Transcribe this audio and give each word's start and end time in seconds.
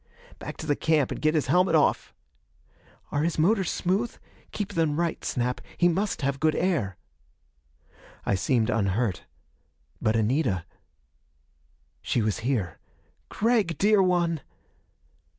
"back 0.39 0.57
to 0.57 0.65
the 0.65 0.75
camp 0.75 1.11
and 1.11 1.21
get 1.21 1.35
his 1.35 1.45
helmet 1.45 1.75
off." 1.75 2.11
"Are 3.11 3.21
his 3.21 3.37
motors 3.37 3.69
smooth? 3.69 4.15
Keep 4.51 4.73
them 4.73 4.99
right, 4.99 5.23
Snap 5.23 5.61
he 5.77 5.87
must 5.87 6.23
have 6.23 6.39
good 6.39 6.55
air." 6.55 6.97
I 8.25 8.33
seemed 8.33 8.71
unhurt. 8.71 9.25
But 10.01 10.15
Anita.... 10.15 10.65
She 12.01 12.23
was 12.23 12.39
here. 12.39 12.79
"Gregg, 13.29 13.77
dear 13.77 14.01
one!" 14.01 14.41